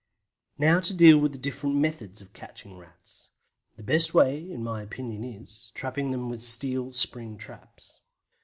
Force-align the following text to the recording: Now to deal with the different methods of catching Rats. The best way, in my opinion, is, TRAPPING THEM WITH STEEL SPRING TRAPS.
Now 0.57 0.79
to 0.79 0.95
deal 0.95 1.19
with 1.19 1.31
the 1.31 1.37
different 1.37 1.75
methods 1.75 2.23
of 2.23 2.33
catching 2.33 2.75
Rats. 2.75 3.29
The 3.77 3.83
best 3.83 4.15
way, 4.15 4.49
in 4.51 4.63
my 4.63 4.81
opinion, 4.81 5.23
is, 5.23 5.71
TRAPPING 5.75 6.09
THEM 6.09 6.27
WITH 6.27 6.41
STEEL 6.41 6.91
SPRING 6.93 7.37
TRAPS. 7.37 8.01